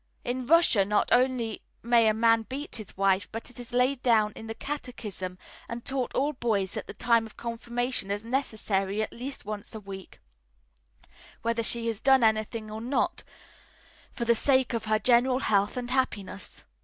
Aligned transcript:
In 0.25 0.47
Russia, 0.47 0.83
not 0.83 1.09
only 1.11 1.61
may 1.83 2.07
a 2.07 2.13
man 2.15 2.41
beat 2.49 2.77
his 2.77 2.97
wife, 2.97 3.27
but 3.31 3.51
it 3.51 3.59
is 3.59 3.71
laid 3.71 4.01
down 4.01 4.33
in 4.35 4.47
the 4.47 4.55
catechism 4.55 5.37
and 5.69 5.85
taught 5.85 6.11
all 6.15 6.33
boys 6.33 6.75
at 6.75 6.87
the 6.87 6.93
time 6.95 7.27
of 7.27 7.37
confirmation 7.37 8.09
as 8.09 8.25
necessary 8.25 9.03
at 9.03 9.13
least 9.13 9.45
once 9.45 9.75
a 9.75 9.79
week, 9.79 10.19
whether 11.43 11.61
she 11.61 11.85
has 11.85 12.01
done 12.01 12.23
anything 12.23 12.71
or 12.71 12.81
not, 12.81 13.21
for 14.11 14.25
the 14.25 14.33
sake 14.33 14.73
of 14.73 14.85
her 14.85 14.97
general 14.97 15.37
health 15.37 15.77
and 15.77 15.91
happiness." 15.91 16.63